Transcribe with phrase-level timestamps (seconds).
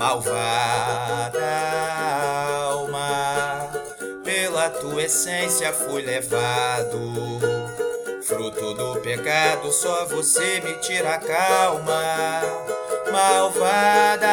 [0.00, 1.44] malvada
[2.64, 3.70] alma.
[4.24, 6.98] Pela tua essência fui levado,
[8.22, 12.40] fruto do pecado, só você me tira a calma.
[13.12, 14.28] Malvada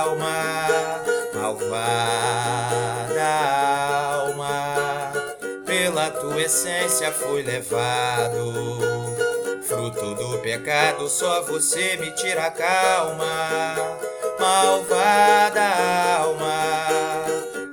[0.00, 1.02] alma,
[1.34, 3.22] malvada
[4.14, 5.12] alma,
[5.66, 9.12] pela tua essência fui levado
[9.62, 13.74] fruto do pecado, só você me tira a calma,
[14.52, 15.64] malvada
[16.18, 17.24] alma.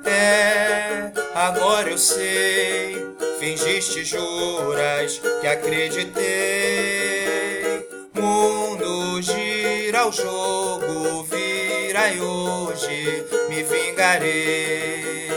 [0.05, 3.05] É, agora eu sei,
[3.37, 6.19] fingiste juras que acreditei.
[8.13, 15.27] Mundo gira o jogo, vira e hoje me vingarei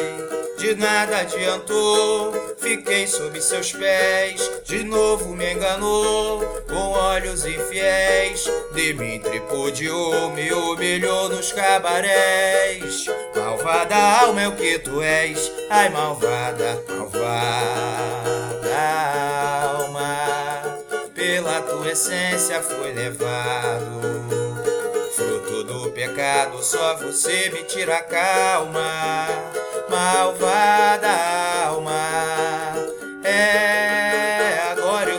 [0.59, 2.52] de nada adiantou.
[2.63, 8.49] Fiquei sob seus pés, de novo me enganou, com olhos infiéis.
[8.73, 13.07] De mim tripudiou, me humilhou nos cabarés.
[13.35, 18.23] Malvada alma é o que tu és, ai malvada, malvada
[19.65, 20.81] alma.
[21.13, 24.23] Pela tua essência foi levado
[25.17, 29.27] fruto do pecado, só você me tira a calma
[29.93, 30.22] malvada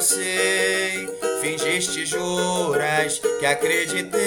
[0.04, 1.08] sei,
[1.42, 4.22] fingiste juras que acreditei.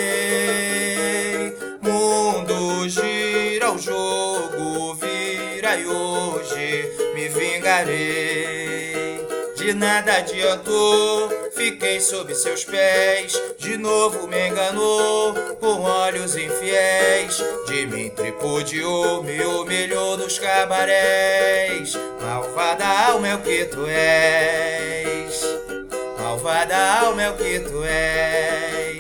[1.82, 9.26] Mundo gira, o jogo vira e hoje me vingarei.
[9.56, 13.40] De nada adiantou, fiquei sob seus pés.
[13.58, 17.42] De novo me enganou, com olhos infiéis.
[17.66, 21.94] De mim tripudiou, me humilhou nos cabarés.
[22.20, 25.65] Malvada alma é o que tu és.
[26.36, 28.98] Malvada alma é o que tu és.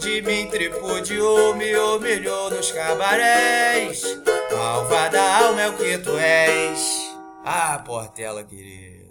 [0.00, 4.02] De mim tripudiou, me humilhou nos cabarés.
[4.50, 7.14] Malvada alma é o que tu és.
[7.44, 9.03] Ah, Portela querida.